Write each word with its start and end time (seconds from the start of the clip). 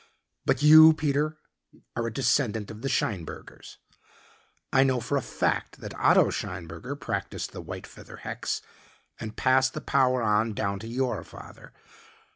But 0.47 0.63
you, 0.63 0.93
Peter, 0.93 1.37
are 1.95 2.07
a 2.07 2.11
descendant 2.11 2.71
of 2.71 2.81
the 2.81 2.89
Scheinbergers. 2.89 3.77
I 4.73 4.83
know 4.83 4.99
for 4.99 5.15
a 5.15 5.21
fact 5.21 5.77
that 5.79 5.93
Otto 5.93 6.31
Scheinberger 6.31 6.99
practiced 6.99 7.51
the 7.51 7.61
white 7.61 7.85
feather 7.85 8.17
hex 8.17 8.63
and 9.19 9.37
passed 9.37 9.75
the 9.75 9.79
power 9.81 10.23
on 10.23 10.55
down 10.55 10.79
to 10.79 10.87
your 10.87 11.23
father. 11.23 11.71